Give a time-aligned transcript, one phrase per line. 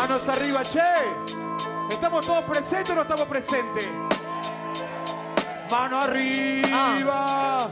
[0.00, 0.80] Manos arriba, che.
[1.90, 3.86] ¿Estamos todos presentes o no estamos presentes?
[5.70, 7.68] Mano arriba.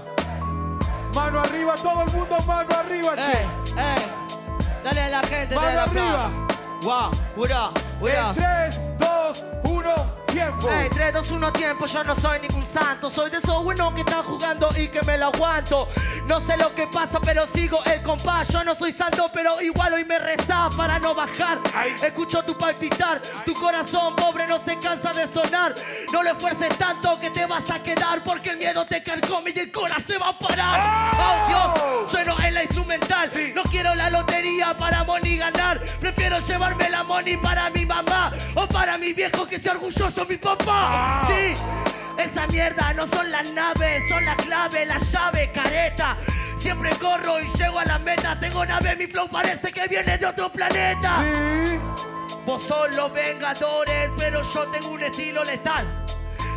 [1.15, 3.33] Mano arriba, todo el mundo, mano arriba, che.
[3.33, 3.49] ¡Eh!
[3.79, 4.07] ¡Eh!
[4.85, 6.31] Dale a la gente, dale Mano la arriba.
[6.83, 7.11] ¡Wow!
[7.37, 7.71] ¡Ura!
[7.99, 8.29] ¡Ura!
[8.29, 9.08] En 3, 2, 1,
[10.29, 10.71] tiempo.
[10.71, 13.11] Ey, 3, 2, 1, tiempo, yo no soy ningún santo.
[13.11, 15.89] Soy de esos buenos que están jugando y que me lo aguanto.
[16.27, 18.49] No sé lo que pasa, pero sigo el compás.
[18.49, 21.59] Yo no soy santo, pero igual hoy me rezás para no bajar.
[21.75, 21.95] Ay.
[22.03, 25.75] Escucho tu palpitar, tu corazón pobre no se cansa de sonar.
[26.13, 29.59] No lo esfuerces tanto que te vas a quedar Porque el miedo te carcome y
[29.59, 31.15] el corazón se va a parar.
[31.19, 32.11] ¡Oh, Dios!
[32.11, 33.31] Sueno en la instrumental.
[33.55, 35.81] No quiero la lotería para money ganar
[36.47, 41.23] Llevarme la money para mi mamá O para mi viejo que sea orgulloso mi papá
[41.27, 41.55] Sí,
[42.23, 46.17] esa mierda no son las naves Son la clave, la llave, careta
[46.59, 50.27] Siempre corro y llego a la meta Tengo nave, mi flow parece que viene de
[50.27, 51.79] otro planeta Sí.
[52.49, 55.87] Vos sos los vengadores, pero yo tengo un estilo letal.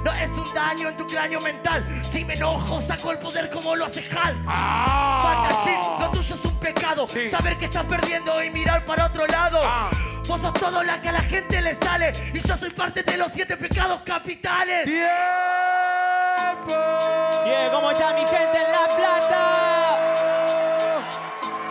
[0.06, 1.84] No es un daño en tu cráneo mental.
[2.09, 4.46] Si me enojo, saco el poder como lo hace Hulk.
[4.46, 7.06] Falta shit, lo tuyo es un pecado.
[7.06, 7.30] Sí.
[7.30, 9.59] Saber que estás perdiendo y mirar para otro lado.
[9.64, 9.90] Ah.
[10.28, 12.14] Vos sos todo lo que a la gente le sale.
[12.34, 14.86] Y yo soy parte de los siete pecados capitales.
[14.86, 15.09] Tiempo.
[17.45, 19.42] Yeah, ¿cómo está mi gente en La Plata?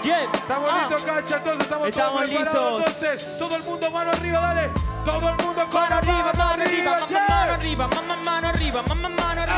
[0.03, 0.25] Yeah.
[0.35, 0.79] Estamos Ah.
[0.89, 2.83] listos, cacha, entonces estamos, Estamos todos listos.
[2.87, 4.71] Entonces, todo el mundo mano arriba, dale.
[5.05, 9.09] Todo el mundo con Mano la arriba, mano arriba, mamá, mano arriba, mano arriba, mamá,
[9.09, 9.50] mano arriba.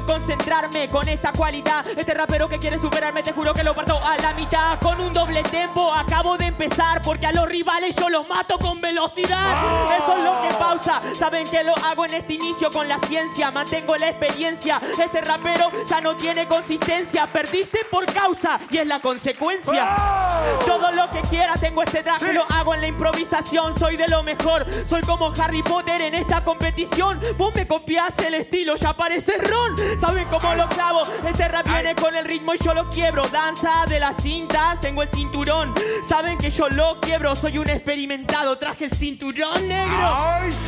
[0.00, 1.86] Que concentrarme con esta cualidad.
[1.96, 4.78] Este rapero que quiere superarme, te juro que lo parto a la mitad.
[4.80, 7.02] Con un doble tempo acabo de empezar.
[7.02, 9.54] Porque a los rivales yo los mato con velocidad.
[10.02, 11.00] Eso es lo que pausa.
[11.14, 13.50] Saben que lo hago en este inicio con la ciencia.
[13.50, 14.80] Mantengo la experiencia.
[15.02, 17.26] Este rapero ya no tiene consistencia.
[17.26, 19.96] Perdiste por causa y es la consecuencia.
[19.98, 20.29] ¡Oh!
[20.66, 22.32] Todo lo que quiera, tengo este traje, Sí.
[22.32, 26.42] lo hago en la improvisación, soy de lo mejor, soy como Harry Potter en esta
[26.44, 27.20] competición.
[27.36, 29.76] Vos me copiás el estilo, ya parece Ron.
[30.00, 31.02] ¿Saben cómo lo clavo?
[31.26, 33.28] Este rap viene con el ritmo y yo lo quiebro.
[33.28, 35.74] Danza de las cintas, tengo el cinturón.
[36.08, 40.16] Saben que yo lo quiebro, soy un experimentado, traje el cinturón negro.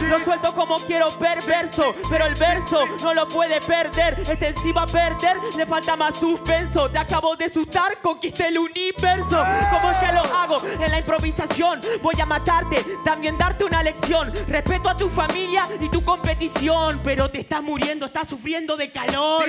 [0.09, 1.95] Lo suelto como quiero, perverso.
[2.11, 4.21] Pero el verso no lo puede perder.
[4.21, 6.91] Este sí va a perder, le falta más suspenso.
[6.91, 9.45] Te acabo de asustar, conquisté el universo.
[9.71, 10.63] ¿Cómo es que lo hago?
[10.81, 11.81] En la improvisación.
[12.03, 14.33] Voy a matarte, también darte una lección.
[14.49, 17.01] Respeto a tu familia y tu competición.
[17.03, 19.47] Pero te estás muriendo, estás sufriendo de calor.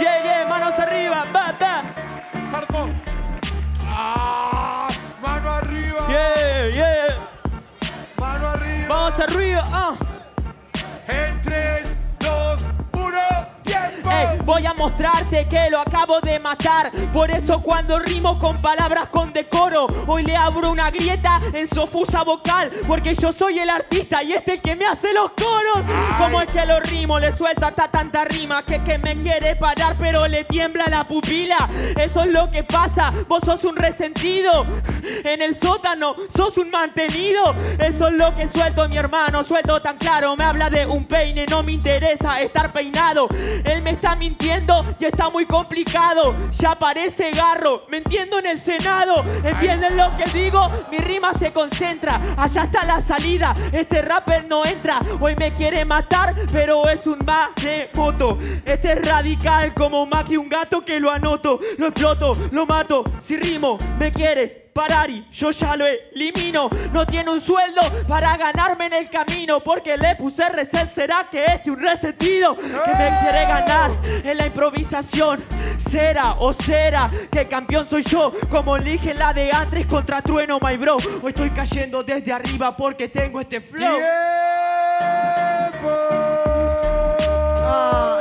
[0.00, 1.50] Yeah, yeah, manos arriba, va.
[2.52, 2.92] Hardcore.
[3.86, 4.49] Ah,
[9.18, 9.64] arriba.
[9.64, 10.09] Vamos arriba,
[14.44, 16.90] voy a mostrarte que lo acabo de matar.
[17.12, 21.86] Por eso cuando rimo con palabras con decoro, hoy le abro una grieta en su
[21.86, 22.70] fusa vocal.
[22.86, 25.84] Porque yo soy el artista y este el que me hace los coros.
[26.18, 29.96] Como es que lo rimo, le suelto hasta tanta rima que, que me quiere parar,
[29.98, 31.68] pero le tiembla la pupila.
[31.96, 34.66] Eso es lo que pasa, vos sos un resentido.
[35.24, 37.54] En el sótano sos un mantenido.
[37.78, 39.44] Eso es lo que suelto, mi hermano.
[39.44, 43.28] Suelto tan claro, me habla de un peine, no me interesa estar peinado.
[43.64, 46.34] Él me está mintiendo y está muy complicado.
[46.58, 49.24] Ya parece garro, me entiendo en el Senado.
[49.44, 50.60] ¿Entienden lo que digo?
[50.90, 52.20] Mi rima se concentra.
[52.36, 53.54] Allá está la salida.
[53.72, 55.00] Este rapper no entra.
[55.20, 58.38] Hoy me quiere matar, pero es un maremoto.
[58.64, 61.60] Este es radical como que un gato que lo anoto.
[61.78, 63.04] Lo exploto, lo mato.
[63.20, 66.70] Si rimo, me quiere parar y yo ya lo elimino.
[66.92, 70.88] No tiene un sueldo para ganarme en el camino porque le puse reset.
[70.90, 73.90] ¿Será que este un resentido que me quiere ganar
[74.24, 75.42] en la improvisación?
[75.78, 78.32] ¿Será o será que el campeón soy yo?
[78.50, 80.96] Como elige la de antes contra Trueno, my bro.
[81.22, 83.96] Hoy estoy cayendo desde arriba porque tengo este flow.
[83.96, 85.88] Tiempo.
[87.62, 88.16] Ah.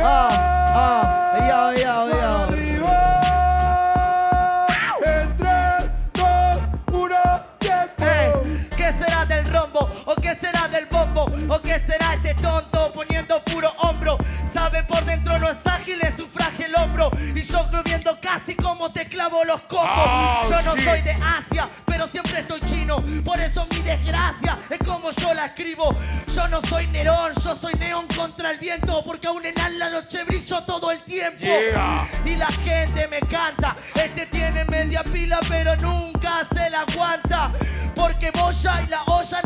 [0.00, 0.28] Ah,
[0.74, 2.37] ah,
[11.24, 14.18] ¿O qué será este tonto poniendo puro hombro?
[14.52, 17.10] Sabe por dentro no es ágil, es su frágil hombro.
[17.34, 19.88] Y yo viendo casi como te clavo los copos.
[19.88, 23.02] Ah, yo no soy de Asia, pero siempre estoy chino.
[23.24, 25.94] Por eso mi desgracia es como yo la escribo.
[26.34, 29.02] Yo no soy Nerón, yo soy neón contra el viento.
[29.04, 31.44] Porque aún en la noche brillo todo el tiempo.
[31.44, 32.08] Yeah.
[32.24, 33.76] Y la gente me canta.
[33.94, 37.52] Este tiene media pila, pero nunca se la aguanta.
[37.94, 39.40] Porque boya y la olla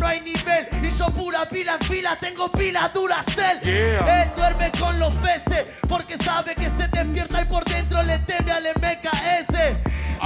[1.52, 3.60] pila en fila, tengo pila Duracell.
[3.62, 4.22] Yeah.
[4.22, 8.52] Él duerme con los peces porque sabe que se despierta y por dentro le teme
[8.52, 9.01] al MKS.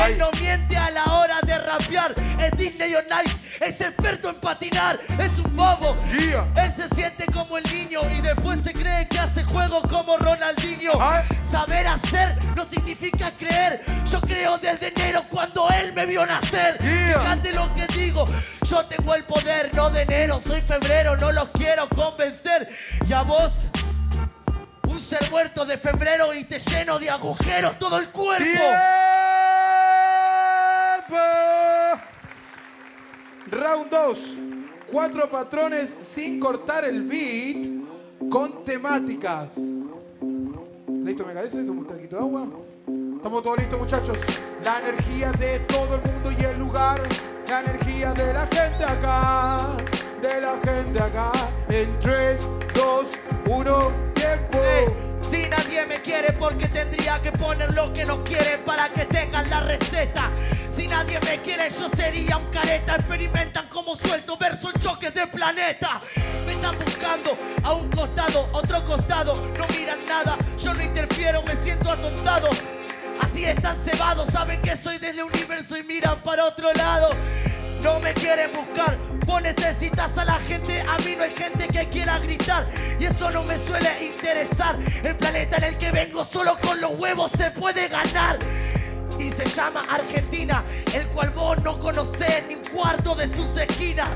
[0.06, 2.14] Él no miente a la hora de rapear.
[2.38, 5.97] Es Disney on Ice, es experto en patinar, es un bobo.
[6.17, 6.47] Yeah.
[6.64, 10.93] Él se siente como el niño y después se cree que hace juego como Ronaldinho.
[11.50, 13.82] Saber hacer no significa creer.
[14.11, 16.79] Yo creo desde enero cuando él me vio nacer.
[16.79, 17.20] Yeah.
[17.20, 18.26] Fíjate lo que digo.
[18.62, 22.69] Yo tengo el poder, no de enero, soy febrero, no los quiero convencer.
[23.08, 23.53] Y a vos,
[24.96, 28.44] un ser muerto de febrero y te lleno de agujeros todo el cuerpo.
[31.06, 31.22] ¡Tiempo!
[33.50, 34.38] Round 2.
[34.90, 39.58] Cuatro patrones sin cortar el beat con temáticas.
[39.58, 41.66] ¿Listo, MKS?
[41.66, 42.48] Tomo un traguito de agua.
[43.16, 44.16] Estamos todos listos, muchachos.
[44.64, 47.02] La energía de todo el mundo y el lugar.
[47.48, 49.76] La energía de la gente acá.
[50.22, 51.32] De la gente acá.
[51.69, 52.40] En 3,
[52.75, 53.06] 2,
[53.48, 54.06] 1,
[55.31, 59.49] Si nadie me quiere porque tendría que poner lo que no quieren para que tengan
[59.50, 60.31] la receta.
[60.75, 62.96] Si nadie me quiere yo sería un careta.
[62.96, 66.00] Experimentan como suelto verso en choques de planeta.
[66.44, 69.34] Me están buscando a un costado, otro costado.
[69.58, 72.49] No miran nada, yo no interfiero, me siento atontado.
[73.20, 77.11] Así están cebados, saben que soy del universo y miran para otro lado.
[77.82, 78.96] No me quieren buscar,
[79.26, 82.69] vos necesitas a la gente, a mí no hay gente que quiera gritar
[82.99, 84.78] y eso no me suele interesar.
[85.02, 88.38] El planeta en el que vengo solo con los huevos se puede ganar.
[89.19, 90.62] Y se llama Argentina,
[90.94, 94.11] el cual vos no conocés ni un cuarto de sus esquinas.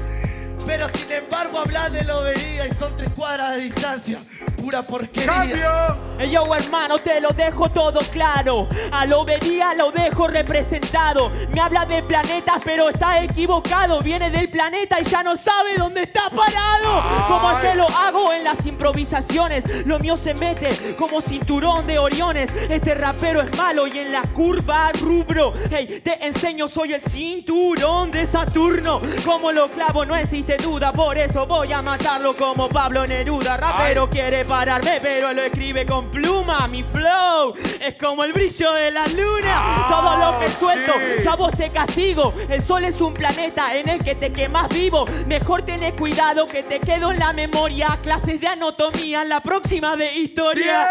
[0.67, 4.25] Pero sin embargo habla de lobería y son tres cuadras de distancia.
[4.57, 5.27] Pura porquería.
[5.27, 6.11] ¡Cambio!
[6.19, 8.69] Ey, yo hermano, te lo dejo todo claro.
[8.93, 11.31] A Lobería lo dejo representado.
[11.51, 14.01] Me habla de planetas, pero está equivocado.
[14.01, 17.03] Viene del planeta y ya no sabe dónde está parado.
[17.27, 19.87] Como es que lo hago en las improvisaciones.
[19.87, 22.53] Lo mío se mete como cinturón de Oriones.
[22.69, 25.55] Este rapero es malo y en la curva rubro.
[25.71, 29.01] Hey, te enseño, soy el cinturón de Saturno.
[29.25, 30.93] Como lo clavo, no existe duda.
[30.93, 33.56] Por eso voy a matarlo como Pablo Neruda.
[33.56, 34.08] Rapero Ay.
[34.11, 36.67] quiere pararme, pero lo escribe con pluma.
[36.69, 39.55] Mi flow es como el brillo de la luna.
[39.55, 41.23] Ah, Todo lo que suelto, sí.
[41.25, 42.32] yo a vos te castigo.
[42.49, 45.05] El sol es un planeta en el que te quemas vivo.
[45.26, 47.99] Mejor tener cuidado que te quedo en la memoria.
[48.03, 50.88] Clases de anatomía, la próxima de historia.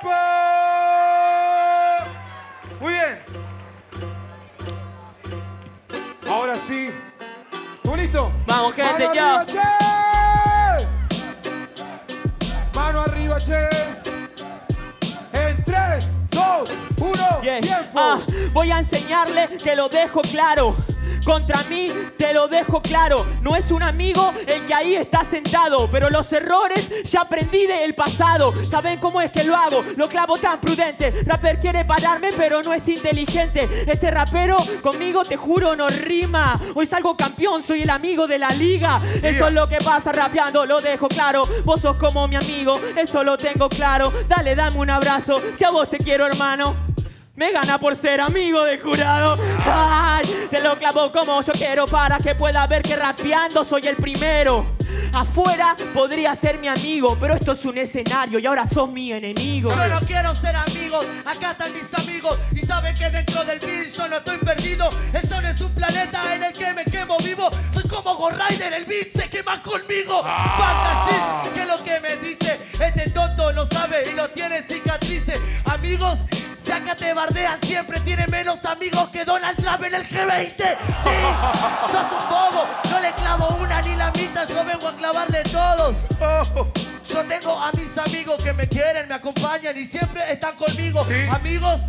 [0.00, 0.14] ¡Tiempo!
[2.80, 3.18] Muy bien.
[6.28, 6.87] Ahora sí.
[8.58, 9.34] Vamos, gente, Mano ya.
[9.34, 10.86] arriba, che.
[12.74, 13.68] Mano arriba, che.
[15.32, 17.60] En 3, 2, 1, Yeah.
[17.60, 18.00] tiempo.
[18.00, 18.18] Ah,
[18.52, 20.74] voy a enseñarle que lo dejo claro.
[21.28, 23.26] Contra mí te lo dejo claro.
[23.42, 25.86] No es un amigo el que ahí está sentado.
[25.92, 28.54] Pero los errores ya aprendí del pasado.
[28.64, 29.84] ¿Saben cómo es que lo hago?
[29.98, 31.12] Lo clavo tan prudente.
[31.26, 33.68] Rapper quiere pararme, pero no es inteligente.
[33.86, 36.58] Este rapero conmigo te juro no rima.
[36.74, 38.98] Hoy salgo campeón, soy el amigo de la liga.
[39.22, 41.42] Eso es lo que pasa rapeando, lo dejo claro.
[41.62, 44.10] Vos sos como mi amigo, eso lo tengo claro.
[44.26, 45.42] Dale, dame un abrazo.
[45.54, 46.87] Si a vos te quiero, hermano.
[47.38, 49.38] Me gana por ser amigo del jurado.
[49.64, 53.94] Ay, te lo clavo como yo quiero para que pueda ver que rapeando soy el
[53.94, 54.66] primero.
[55.14, 59.70] Afuera podría ser mi amigo, pero esto es un escenario y ahora sos mi enemigo.
[59.70, 63.92] Yo no quiero ser amigos, acá están mis amigos y saben que dentro del beat
[63.92, 64.90] yo no estoy perdido.
[65.12, 67.48] Eso no es un planeta en el que me quemo vivo.
[67.72, 70.24] Soy como Ghost Rider, el beat se quema conmigo.
[70.24, 75.40] Fuck shit, que lo que me dice este tonto lo sabe y no tiene cicatrices.
[75.66, 76.18] Amigos,
[76.68, 80.56] si acá te bardean siempre tiene menos amigos que Donald Trump en el G20.
[80.58, 81.16] Sí,
[81.90, 85.94] sos un bobo, no le clavo una ni la mitad, yo vengo a clavarle todo.
[87.08, 91.02] Yo tengo a mis amigos que me quieren, me acompañan y siempre están conmigo.
[91.06, 91.14] Sí.
[91.30, 91.80] Amigos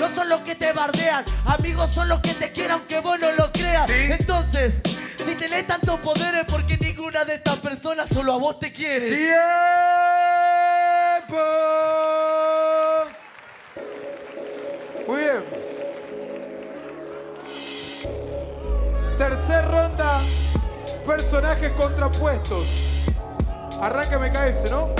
[0.00, 3.30] no son los que te bardean, amigos son los que te quieren aunque vos no
[3.30, 3.86] lo creas.
[3.86, 3.94] Sí.
[4.10, 4.74] Entonces,
[5.16, 9.14] si tenés tantos poderes, porque ninguna de estas personas solo a vos te quiere.
[9.16, 9.44] ¡Tiempo!
[15.06, 15.44] Muy bien.
[19.18, 20.20] Tercer ronda.
[21.06, 22.66] Personajes contrapuestos.
[23.80, 24.90] Arranca MKS, ¿no?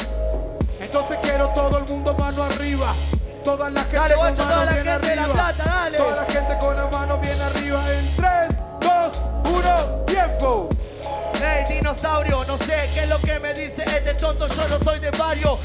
[0.79, 2.95] Entonces quiero todo el mundo mano arriba.
[3.43, 5.35] Toda la gente Dale, con guacho, mano toda la bien gente de La arriba.
[5.35, 5.99] Plata, dale.
[5.99, 7.85] Toda la gente con la mano bien arriba.
[7.93, 9.23] En 3, 2,
[9.55, 10.69] 1, tiempo.
[11.35, 14.99] Hey, dinosaurio, no sé qué es lo que me dice este tonto, yo no soy
[14.99, 15.59] de barrio.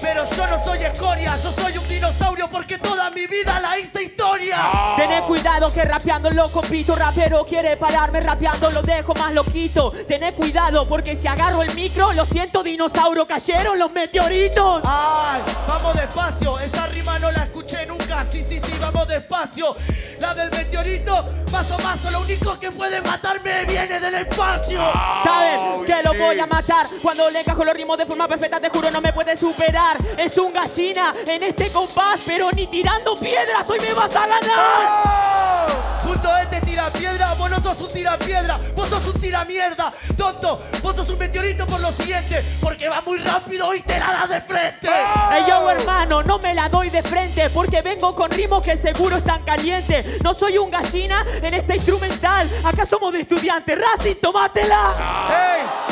[0.00, 4.04] Pero yo no soy escoria, yo soy un dinosaurio porque toda mi vida la hice
[4.04, 4.94] historia.
[4.96, 9.90] Tené cuidado que rapeando lo compito, rapero quiere pararme rapeando, lo dejo más loquito.
[10.06, 14.82] Tené cuidado porque si agarro el micro, lo siento dinosaurio, cayeron los meteoritos.
[14.84, 18.05] Ay, vamos despacio, esa rima no la escuché nunca.
[18.24, 19.76] Sí, sí, sí, vamos despacio.
[20.20, 24.80] La del meteorito, paso a paso, lo único que puede matarme viene del espacio.
[25.22, 28.70] Saben que lo voy a matar cuando le encajo los ritmos de forma perfecta, te
[28.70, 29.98] juro no me puede superar.
[30.16, 35.96] Es un gallina en este compás, pero ni tirando piedras hoy me vas a ganar.
[36.00, 39.44] Junto a este tira piedra, vos no sos un tira piedra, vos sos un tira
[39.44, 39.92] mierda.
[40.16, 44.12] Tonto, vos sos un meteorito por lo siguiente, porque va muy rápido y te la
[44.12, 44.88] das de frente.
[44.88, 49.16] Ey yo hermano, no me la doy de frente porque vengo con ritmos que seguro
[49.16, 50.22] están calientes.
[50.22, 52.48] No soy un gallina en esta instrumental.
[52.64, 53.78] Acá somos de estudiantes.
[53.78, 54.92] Racing, tomátela.
[55.28, 55.85] ¡Ey!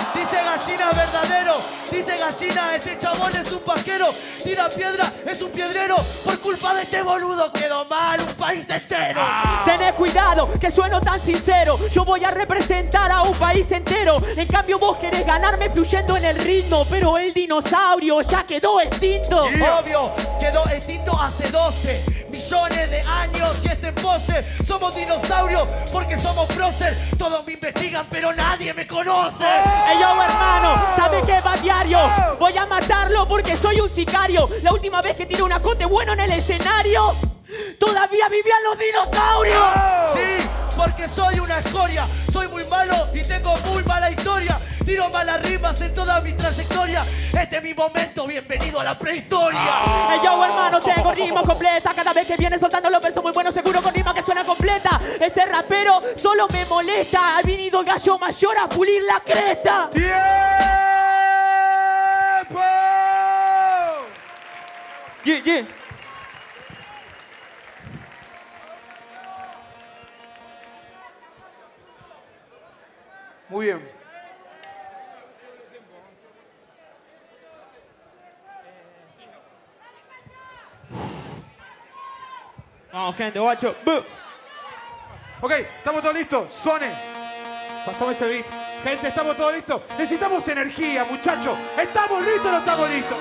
[0.64, 1.56] Gallina verdadero,
[1.90, 4.06] dice gallina, este chabón es un pajero,
[4.42, 5.94] tira piedra, es un piedrero,
[6.24, 9.20] por culpa de este boludo quedó mal un país entero.
[9.66, 11.78] Tené cuidado, que sueno tan sincero.
[11.90, 14.22] Yo voy a representar a un país entero.
[14.34, 16.86] En cambio, vos querés ganarme fluyendo en el ritmo.
[16.88, 19.44] Pero el dinosaurio ya quedó extinto.
[19.44, 24.44] Obvio, quedó extinto hace 12 millones de años y este en pose.
[24.66, 26.96] Somos dinosaurios porque somos prócer.
[27.16, 29.44] Todos me investigan, pero nadie me conoce.
[29.44, 31.98] Ey yo hermano, ¿sabe qué va diario?
[32.40, 34.48] Voy a matarlo porque soy un sicario.
[34.62, 37.14] La última vez que tiré un acote bueno en el escenario,
[37.78, 39.66] todavía vivían los dinosaurios.
[40.12, 44.53] Sí, porque soy una escoria, soy muy malo y tengo muy mala historia.
[44.84, 47.02] Tiro malas rimas en toda mi trayectoria.
[47.32, 50.12] Este es mi momento, bienvenido a la prehistoria.
[50.12, 51.94] Ey yo hermano, tengo rima completa.
[51.94, 55.00] Cada vez que viene soltando los versos muy buenos, seguro con rima que suena completa.
[55.18, 57.38] Este rapero solo me molesta.
[57.38, 59.88] Ha venido el gallo mayor a pulir la cresta.
[59.90, 60.14] ¡Tiempo!
[65.24, 65.66] Yeah, yeah.
[73.48, 73.93] Muy bien.
[82.94, 83.74] Vamos, gente, guacho.
[85.40, 86.54] Ok, estamos todos listos.
[86.54, 86.92] Sone.
[87.84, 88.46] Pasame ese beat.
[88.84, 89.82] Gente, estamos todos listos.
[89.98, 91.58] Necesitamos energía, muchachos.
[91.76, 93.18] ¿Estamos listos o no estamos listos?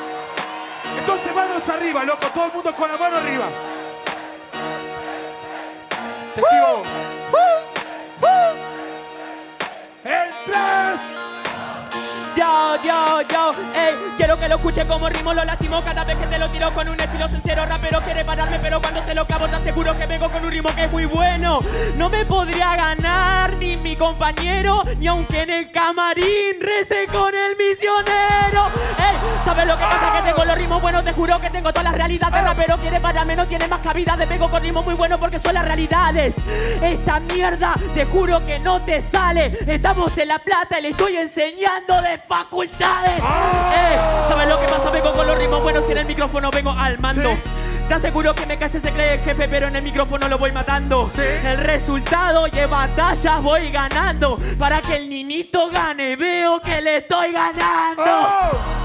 [0.95, 2.27] Entonces manos arriba, loco.
[2.27, 3.45] Todo el mundo con la mano arriba.
[6.35, 6.83] Te sigo.
[10.03, 11.32] El tres.
[12.81, 16.39] Yo, yo, ey, quiero que lo escuche como ritmo lo lastimo cada vez que te
[16.39, 17.65] lo tiro con un estilo sincero.
[17.65, 20.69] Rapero quiere pararme, pero cuando se lo clavo te aseguro que vengo con un ritmo
[20.75, 21.59] que es muy bueno.
[21.95, 27.55] No me podría ganar ni mi compañero, ni aunque en el camarín rece con el
[27.55, 28.65] misionero.
[28.97, 29.15] Ey,
[29.45, 30.13] ¿sabes lo que pasa?
[30.17, 32.43] Que tengo los ritmos buenos, te juro que tengo todas las realidades.
[32.43, 34.17] Rapero quiere pararme, no tiene más cabida.
[34.17, 36.35] Te vengo con ritmos muy buenos porque son las realidades.
[36.81, 39.57] Esta mierda, te juro que no te sale.
[39.67, 42.17] Estamos en La Plata y le estoy enseñando de
[42.63, 43.19] facultades.
[43.19, 44.89] Eh, ¿Sabes lo que pasa?
[44.89, 47.31] Vengo con los ritmos buenos y en el micrófono vengo al mando.
[47.31, 47.41] Sí.
[47.87, 50.51] Te aseguro que me case se cree el jefe, pero en el micrófono lo voy
[50.51, 51.09] matando.
[51.09, 51.21] Sí.
[51.21, 54.37] El resultado y en batallas voy ganando.
[54.57, 58.03] Para que el niñito gane, veo que le estoy ganando.
[58.03, 58.82] ¡Oh!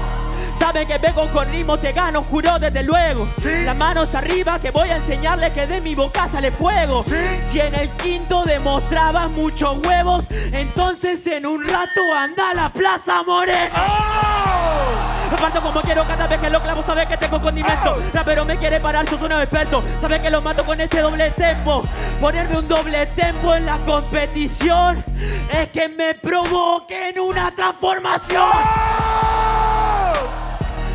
[0.69, 3.27] Saben que vengo con ritmo, te gano, juro desde luego.
[3.41, 3.63] Sí.
[3.65, 7.01] Las manos arriba que voy a enseñarle que de mi boca sale fuego.
[7.01, 7.15] Sí.
[7.49, 13.23] Si en el quinto demostrabas muchos huevos, entonces en un rato anda a la Plaza
[13.23, 13.71] Morena.
[13.75, 15.31] ¡Oh!
[15.31, 17.97] Me parto como quiero cada vez que lo clavo, sabe que tengo condimento.
[18.13, 19.81] Rapero me quiere parar, yo soy un experto.
[19.99, 21.81] Sabe que lo mato con este doble tempo.
[22.21, 25.03] Ponerme un doble tempo en la competición
[25.51, 29.28] es que me provoquen una transformación.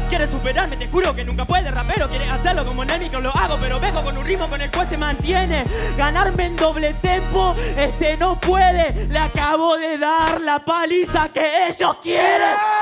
[0.08, 3.56] Quiere superarme, te juro que nunca puede Rapero quiere hacerlo como en el lo hago
[3.60, 5.64] Pero vengo con un ritmo con el cual se mantiene.
[5.96, 9.06] Ganarme en doble tempo, este no puede.
[9.06, 12.73] Le acabo de dar la paliza que ellos quieren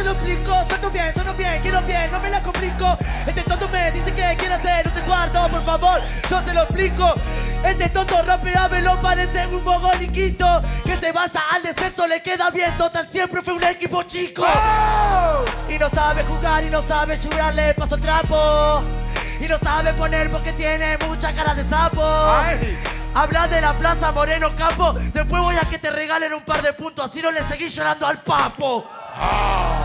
[0.00, 0.52] se lo explico.
[0.68, 2.98] Sueno bien, sueno bien, quiero bien, no me la complico.
[3.26, 7.14] Este tonto me dice que quiere hacer un cuarto, por favor, yo se lo explico.
[7.62, 10.62] Este tonto rapea me lo parece un mogoliquito.
[10.84, 14.44] Que se vaya al descenso, le queda bien, total, siempre fue un equipo chico.
[14.46, 15.44] ¡Oh!
[15.68, 18.82] Y no sabe jugar y no sabe ayudarle paso el trapo.
[19.38, 22.02] Y no sabe poner porque tiene mucha cara de sapo.
[22.02, 22.78] Ay.
[23.12, 26.72] Habla de la Plaza Moreno Campo, después voy a que te regalen un par de
[26.72, 28.88] puntos, así no le seguís llorando al papo.
[29.16, 29.79] No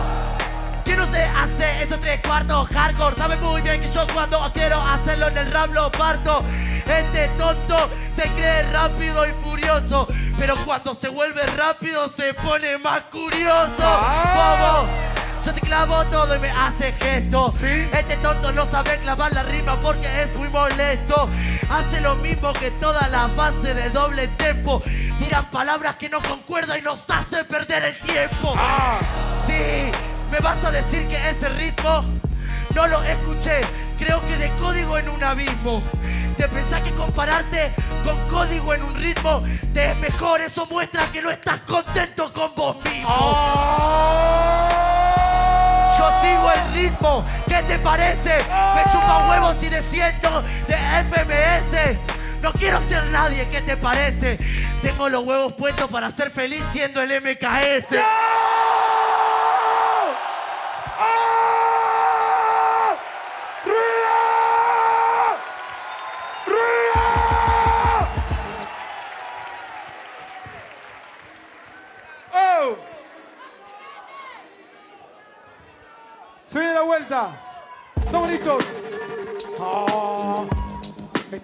[1.16, 5.38] se hace esos tres cuartos hardcore Sabe muy bien que yo cuando quiero hacerlo en
[5.38, 6.44] el rap lo parto
[6.86, 7.76] Este tonto
[8.14, 10.06] se cree rápido y furioso
[10.38, 14.00] Pero cuando se vuelve rápido se pone más curioso
[14.34, 14.88] Bobo
[15.44, 17.52] yo te clavo todo y me hace gesto.
[17.62, 21.28] Este tonto no sabe clavar la rima porque es muy molesto.
[21.70, 24.82] Hace lo mismo que todas las bases de doble tempo.
[25.20, 28.56] Tiran palabras que no concuerdan y nos hace perder el tiempo.
[29.46, 29.92] Sí,
[30.30, 32.04] ¿me vas a decir que ese ritmo?
[32.74, 33.60] No lo escuché,
[33.98, 35.82] creo que de código en un abismo.
[36.36, 37.72] ¿Te pensás que compararte
[38.04, 39.42] con código en un ritmo
[39.72, 40.42] te es mejor?
[40.42, 43.08] Eso muestra que no estás contento con vos mismo.
[45.98, 48.36] Yo sigo el ritmo, ¿qué te parece?
[48.74, 51.98] Me chupa huevos y desciendo de FMS.
[52.42, 54.38] No quiero ser nadie, ¿qué te parece?
[54.82, 57.96] Tengo los huevos puestos para ser feliz siendo el MKS.
[57.96, 58.55] ¡Oh!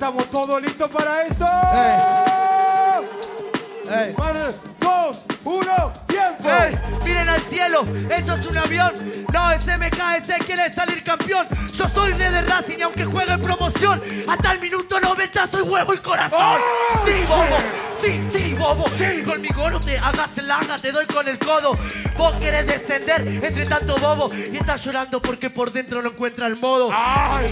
[0.02, 1.44] ¿Estamos todos listos para esto?
[3.88, 4.12] Ey.
[4.18, 6.50] Manos, dos, uno, tiempo.
[6.50, 6.76] ¡Ey!
[7.06, 7.86] ¡Miren al cielo!
[8.10, 8.92] ¡Eso es un avión!
[9.32, 11.46] No, es MKS quiere salir campeón.
[11.72, 15.62] Yo soy rey de Racing y aunque juegue en promoción, hasta el minuto 90 soy
[15.62, 16.40] huevo y corazón.
[16.42, 17.24] ¡Oh, ¡Sí, sí!
[17.28, 17.56] bobo!
[18.00, 18.84] ¡Sí, sí, bobo!
[19.24, 21.78] Conmigo no te hagas laga, te doy con el codo.
[22.18, 26.56] Vos querés descender entre tanto bobo y estás llorando porque por dentro no encuentra el
[26.56, 26.90] modo.
[26.92, 27.46] ¡Ay!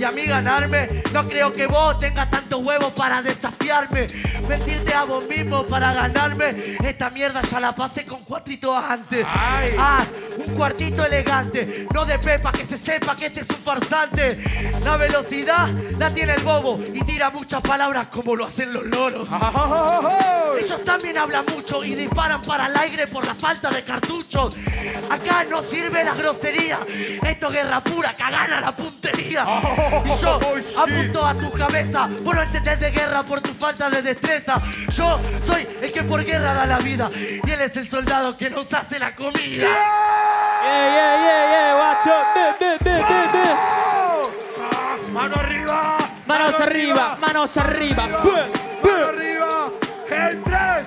[0.00, 4.06] Y a mí ganarme, no creo que vos tengas tanto huevo para desafiarme.
[4.48, 6.78] Mentirte a vos mismo para ganarme.
[6.82, 9.26] Esta mierda ya la pasé con cuatrito antes.
[9.28, 9.74] Ay.
[9.78, 10.02] Ah,
[10.38, 11.86] un cuartito elegante.
[11.92, 14.42] No de pepa, que se sepa que este es un farsante.
[14.82, 19.28] La velocidad la tiene el bobo y tira muchas palabras como lo hacen los loros.
[20.58, 24.56] Ellos también hablan mucho y disparan para el aire por la falta de cartuchos.
[25.10, 26.78] Acá no sirve la grosería.
[27.22, 29.44] Esto es guerra pura, que gana la puntería.
[29.50, 29.89] Y
[30.20, 30.40] yo
[30.76, 32.08] apunto a tu cabeza.
[32.22, 34.60] Vos no entendés de guerra por tu falta de destreza.
[34.96, 37.08] Yo soy el que por guerra da la vida.
[37.14, 39.66] Y él es el soldado que nos hace la comida.
[40.62, 42.14] Yeah, yeah, yeah, yeah, guacho.
[42.34, 43.46] Be, be, be, be, be.
[45.12, 45.98] ¡Mano arriba!
[46.26, 48.06] Manos arriba, manos arriba.
[48.06, 48.90] Be, be.
[48.90, 49.70] ¡Mano arriba!
[50.10, 50.79] En 3,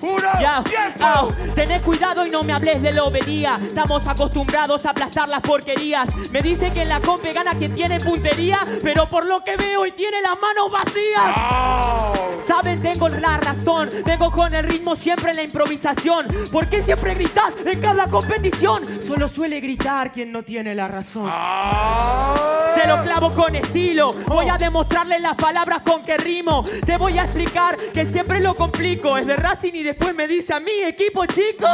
[0.00, 1.04] 2, 1, Ya, ¡tiempo!
[1.04, 3.58] au, tené cuidado y no me hables de lobería.
[3.62, 6.08] Estamos acostumbrados a aplastar las porquerías.
[6.30, 9.82] Me dice que en la compe gana quien tiene puntería, pero por lo que veo
[9.82, 12.44] hoy tiene las manos vacías.
[12.44, 13.90] Saben, tengo la razón.
[14.04, 16.26] Vengo con el ritmo siempre en la improvisación.
[16.50, 18.82] ¿Por qué siempre gritas en cada competición?
[19.06, 21.28] Solo suele gritar quien no tiene la razón.
[21.30, 22.58] ¡Au!
[22.74, 24.12] Se lo clavo con estilo.
[24.26, 26.64] Voy a demostrarle las palabras con que rimo.
[26.86, 29.16] Te voy a explicar que siempre lo complico.
[29.18, 31.66] Es de Racing y después me dice a mí, equipo chico.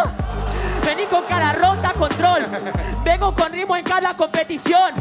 [0.85, 2.43] Vení con cara rota, control.
[3.05, 4.95] Vengo con ritmo en cada competición.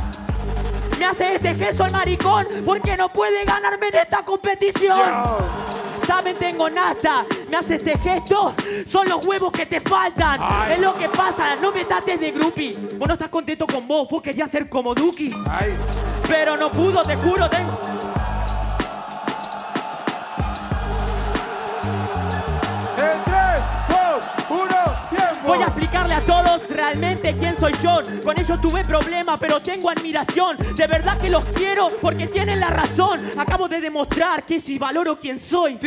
[0.98, 5.00] Me hace este gesto el maricón porque no puede ganarme en esta competición.
[6.08, 7.26] Saben, tengo nata.
[7.50, 8.56] Me hace este gesto.
[8.88, 10.40] Son los huevos que te faltan.
[10.42, 10.74] Ay.
[10.74, 11.56] Es lo que pasa.
[11.62, 12.74] No me trates de groupie.
[12.98, 14.08] Vos no estás contento con vos.
[14.10, 15.34] Vos querías ser como Duki.
[15.50, 15.76] ¡Ay!
[16.28, 17.50] Pero no pudo, te juro.
[17.50, 17.93] Tengo...
[25.54, 28.02] Voy a explicarle a todos realmente quién soy yo.
[28.24, 30.58] Con ellos tuve problemas, pero tengo admiración.
[30.76, 33.22] De verdad que los quiero porque tienen la razón.
[33.38, 35.76] Acabo de demostrar que si valoro quién soy.
[35.76, 35.78] ¡Uh!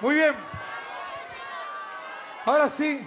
[0.00, 0.34] Muy bien.
[2.46, 3.04] Ahora sí.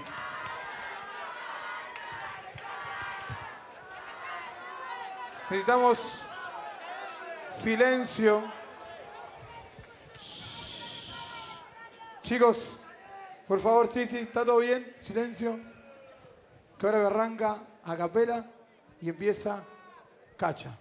[5.65, 6.23] Necesitamos
[7.49, 8.43] silencio.
[12.21, 12.77] Chicos,
[13.47, 14.93] por favor, sí, sí, está todo bien.
[14.99, 15.59] Silencio.
[16.77, 18.45] Que ahora arranca a capela
[19.01, 19.63] y empieza
[20.37, 20.77] Cacha.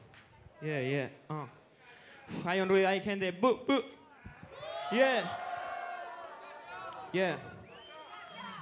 [0.61, 1.11] Yeah, yeah.
[1.31, 1.49] uh.
[2.47, 3.33] Hay un ruido, hay gente.
[3.33, 3.81] Bu, bu.
[4.91, 5.41] Yeah.
[7.11, 7.39] Yeah.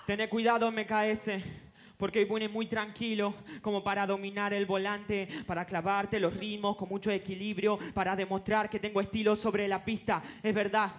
[0.07, 1.62] Tené cuidado, MKS.
[2.03, 6.89] Porque hoy pone muy tranquilo, como para dominar el volante, para clavarte los ritmos con
[6.89, 10.21] mucho equilibrio, para demostrar que tengo estilo sobre la pista.
[10.43, 10.91] Es verdad,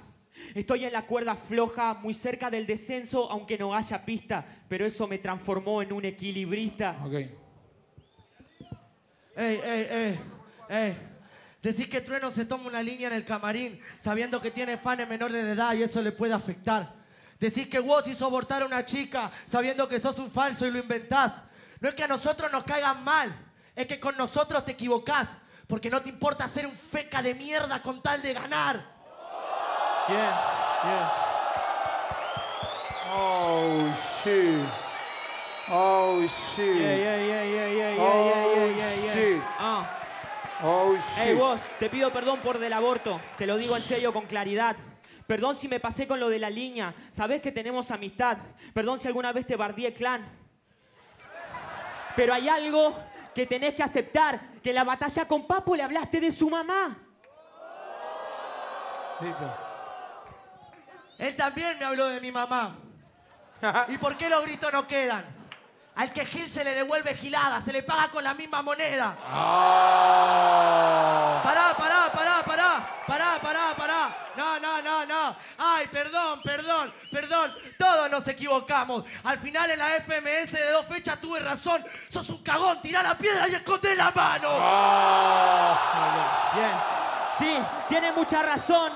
[0.55, 5.05] Estoy en la cuerda floja, muy cerca del descenso, aunque no haya pista, pero eso
[5.05, 6.97] me transformó en un equilibrista.
[7.03, 7.13] Ok.
[7.13, 7.29] Ey,
[9.35, 10.19] ey, ey,
[10.69, 10.97] ey.
[11.61, 15.43] Decís que Trueno se toma una línea en el camarín sabiendo que tiene fans menores
[15.43, 17.02] de edad y eso le puede afectar.
[17.39, 20.79] Decís que vos hizo abortar a una chica sabiendo que sos un falso y lo
[20.79, 21.33] inventás.
[21.79, 23.33] No es que a nosotros nos caigan mal,
[23.75, 25.27] es que con nosotros te equivocás.
[25.67, 28.85] Porque no te importa ser un feca de mierda con tal de ganar.
[30.07, 30.41] Yeah,
[30.83, 31.11] yeah.
[33.15, 33.93] Oh,
[34.23, 34.65] shit.
[35.69, 36.21] Oh,
[36.55, 36.75] shit.
[36.79, 39.41] Yeah, yeah, yeah, yeah, yeah, yeah, Oh, yeah, yeah, yeah, shit.
[39.59, 39.99] Ah.
[40.63, 41.37] Oh, Hey shit.
[41.37, 44.75] vos, te pido perdón por del aborto, te lo digo en serio con claridad.
[45.33, 48.37] Perdón si me pasé con lo de la línea, sabés que tenemos amistad.
[48.71, 50.23] Perdón si alguna vez te bardié clan.
[52.15, 52.95] Pero hay algo
[53.33, 56.95] que tenés que aceptar, que en la batalla con Papo le hablaste de su mamá.
[59.21, 59.57] Listo.
[61.17, 62.75] Él también me habló de mi mamá.
[63.87, 65.25] ¿Y por qué los gritos no quedan?
[65.95, 69.15] Al que Gil se le devuelve gilada, se le paga con la misma moneda.
[71.43, 74.09] Pará, pará, pará, pará, pará, pará, pará.
[74.35, 75.35] No, no, no, no.
[75.59, 77.51] Ay, perdón, perdón, perdón.
[77.77, 79.05] Todos nos equivocamos.
[79.23, 81.83] Al final en la FMS de dos fechas tuve razón.
[82.09, 84.49] Sos un cagón, tirá la piedra y escondé la mano.
[86.55, 86.71] Bien.
[87.37, 87.57] Sí,
[87.89, 88.91] tiene mucha razón.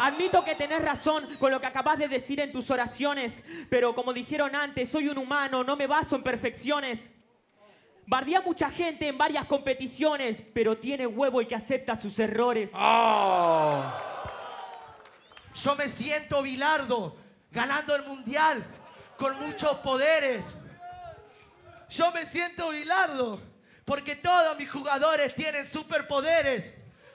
[0.00, 4.12] Admito que tenés razón con lo que acabas de decir en tus oraciones, pero como
[4.12, 7.10] dijeron antes, soy un humano, no me baso en perfecciones.
[8.06, 12.70] Bardía a mucha gente en varias competiciones, pero tiene huevo el que acepta sus errores.
[12.74, 13.82] Oh.
[15.62, 17.16] Yo me siento Bilardo,
[17.50, 18.64] ganando el mundial,
[19.16, 20.44] con muchos poderes.
[21.88, 23.42] Yo me siento Bilardo,
[23.84, 26.74] porque todos mis jugadores tienen superpoderes.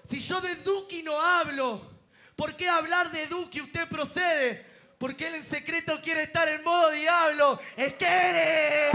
[0.09, 1.89] Si yo de Duki no hablo,
[2.35, 4.65] ¿por qué hablar de Duki usted procede?
[4.97, 7.59] Porque él en secreto quiere estar en modo diablo.
[7.77, 8.93] ¡Es que eres!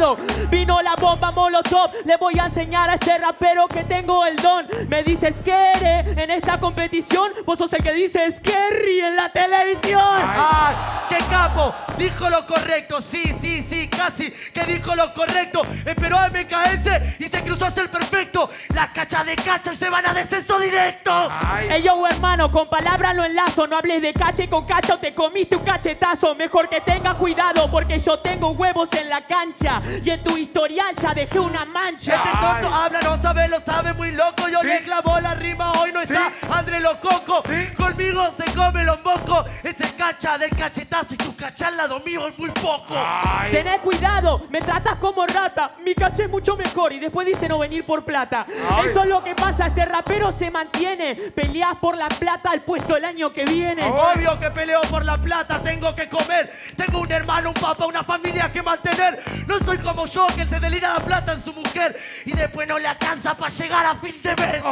[0.00, 0.16] Cuidado,
[0.50, 1.90] vino la bomba molotov.
[2.04, 4.66] Le voy a enseñar a este rapero que tengo el don.
[4.88, 5.70] Me dices que
[6.16, 7.32] en esta competición.
[7.44, 10.00] Vos sos el que dices Kerry en la televisión.
[10.02, 10.74] ¡Ay,
[11.08, 11.74] qué capo!
[11.96, 15.62] Dijo lo correcto, sí, sí, sí, casi que dijo lo correcto.
[15.84, 18.50] Esperó al MKS y se cruzó hacia el perfecto.
[18.68, 21.30] Las cachas de cacha y se van a descenso directo.
[21.68, 23.66] Ey yo hermano, con palabras lo enlazo.
[23.66, 26.34] No hables de cache con cacho, te comiste un cachetazo.
[26.34, 29.82] Mejor que tenga cuidado porque yo tengo huevos en la cancha.
[30.02, 32.16] Y en tu historial ya dejé una mancha.
[32.16, 34.48] Este tonto habla, no sabe, lo sabe muy loco.
[34.48, 34.66] Yo Sí.
[34.66, 36.12] le clavo la rima, hoy no Sí.
[36.12, 37.42] está André Lococo.
[37.46, 37.68] Sí.
[37.76, 39.46] Conmigo se come los mocos.
[39.62, 42.94] Ese cacha del cachetazo y tu cacha al lado mío es muy poco.
[42.96, 43.52] Ay.
[43.52, 45.72] Tenés cuidado, me tratas como rata.
[45.84, 48.46] Mi caché es mucho mejor y después dice no venir por plata.
[48.70, 48.88] Ay.
[48.88, 51.14] Eso es lo que pasa, este rapero se mantiene.
[51.14, 53.84] Peleás por la plata al puesto el año que viene.
[53.84, 56.52] Obvio que peleo por la plata, tengo que comer.
[56.76, 59.22] Tengo un hermano, un papá, una familia que mantener.
[59.46, 62.78] No soy como yo que se delira la plata en su mujer y después no
[62.78, 64.62] le alcanza para llegar a fin de mes.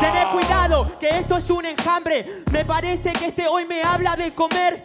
[0.00, 2.24] Tened cuidado, que esto es un enjambre.
[2.50, 4.82] Me parece que este hoy me habla de comer.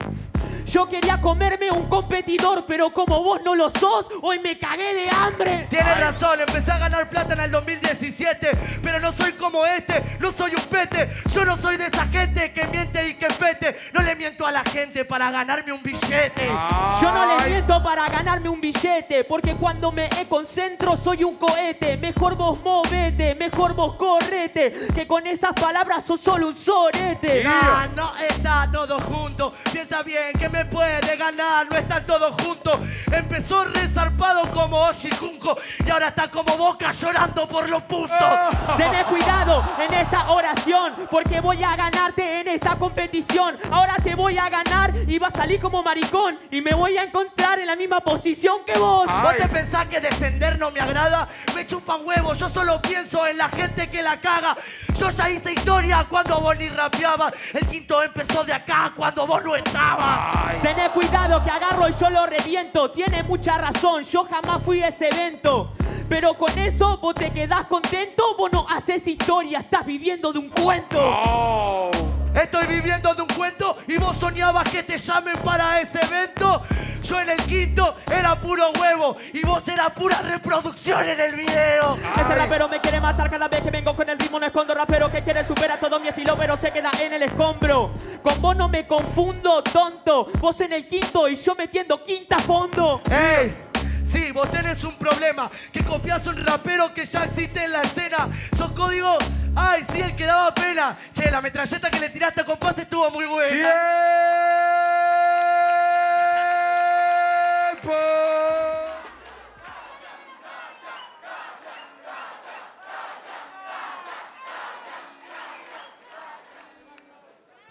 [0.65, 5.09] Yo quería comerme un competidor, pero como vos no lo sos, hoy me cagué de
[5.09, 5.67] hambre.
[5.69, 10.31] Tienes razón, empecé a ganar plata en el 2017, pero no soy como este, no
[10.31, 11.09] soy un pete.
[11.33, 13.75] Yo no soy de esa gente que miente y que pete.
[13.93, 16.47] No le miento a la gente para ganarme un billete.
[17.01, 21.97] Yo no le miento para ganarme un billete, porque cuando me concentro soy un cohete.
[21.97, 27.43] Mejor vos movete, mejor vos correte, que con esas palabras sos solo un sorete.
[27.45, 29.53] Ah, no está todo junto.
[29.71, 32.79] Piensa bien que me puede ganar, no están todos juntos.
[33.11, 35.09] Empezó resarpado como Oshi
[35.85, 38.17] y ahora está como Boca llorando por los puntos.
[38.77, 43.57] Tened cuidado en esta oración, porque voy a ganarte en esta competición.
[43.71, 46.39] Ahora te voy a ganar y va a salir como maricón.
[46.51, 49.07] Y me voy a encontrar en la misma posición que vos.
[49.09, 49.23] Ah.
[49.23, 51.27] ¿Vos te pensás que descender no me agrada?
[51.55, 54.55] Me chupan huevos, yo solo pienso en la gente que la caga.
[54.99, 57.33] Yo ya hice historia cuando vos ni rapeabas.
[57.53, 60.42] El quinto empezó de acá cuando vos no estabas.
[60.43, 60.59] Ay.
[60.61, 62.91] Tened cuidado que agarro y yo lo reviento.
[62.91, 65.73] Tiene mucha razón, yo jamás fui a ese evento.
[66.09, 70.49] Pero con eso vos te quedás contento, vos no haces historia, estás viviendo de un
[70.49, 70.99] cuento.
[70.99, 71.91] Oh.
[72.35, 76.61] Estoy viviendo de un cuento y vos soñabas que te llamen para ese evento.
[77.03, 81.97] Yo en el quinto era puro huevo y vos eras pura reproducción en el video.
[82.15, 84.39] Ese rapero me quiere matar cada vez que vengo con el ritmo.
[84.39, 84.92] No escondo rapero
[85.23, 87.91] que quiere superar todo mi estilo, pero se queda en el escombro.
[88.21, 90.27] Con vos no me confundo, tonto.
[90.39, 93.01] Vos en el quinto y yo metiendo quinta a fondo.
[93.09, 93.55] ¡Ey!
[94.11, 98.29] Sí, vos tenés un problema, que copias un rapero que ya existe en la escena.
[98.55, 99.17] Son códigos,
[99.55, 100.99] ay, sí, el que daba pena.
[101.13, 103.71] Che, la metralleta que le tiraste a compás estuvo muy buena.
[107.81, 108.22] ¡Tiempo!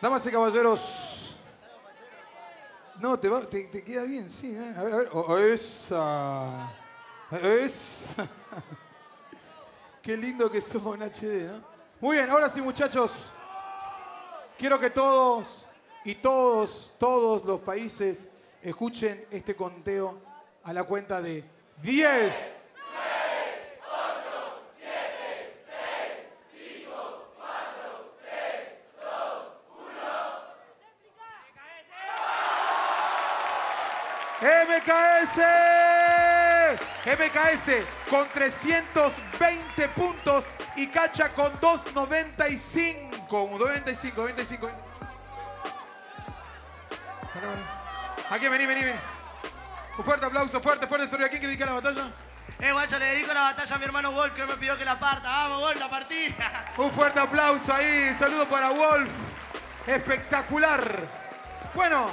[0.02, 1.38] Damas y caballeros.
[2.98, 4.52] No, te, queda bien, sí.
[4.52, 4.74] ¿eh?
[4.76, 5.52] A ver, a ver.
[5.52, 6.72] Esa.
[7.30, 8.28] Esa.
[10.02, 11.64] Qué lindo que somos en HD, ¿no?
[12.00, 13.12] Muy bien, ahora sí, muchachos.
[14.58, 15.66] Quiero que todos
[16.04, 18.24] y todos, todos los países
[18.60, 20.18] escuchen este conteo
[20.64, 21.44] a la cuenta de
[21.80, 22.34] 10.
[34.42, 35.38] MKS.
[37.12, 40.44] MKS con 320 puntos
[40.76, 43.58] y Cacha con 295.
[43.58, 44.70] 95, 95.
[47.34, 47.64] Vení, vení.
[48.30, 48.98] Aquí, vení, vení, vení.
[49.98, 51.06] Un fuerte aplauso, fuerte, fuerte.
[51.10, 52.10] ¿Sobre a quién quiere dedicar la batalla?
[52.58, 54.98] Eh, guacho, le dedico la batalla a mi hermano Wolf, que me pidió que la
[54.98, 55.28] parta.
[55.28, 56.34] Vamos, Wolf, la partí.
[56.78, 58.14] Un fuerte aplauso ahí.
[58.18, 59.10] Saludo para Wolf.
[59.86, 60.82] Espectacular.
[61.74, 62.10] Bueno,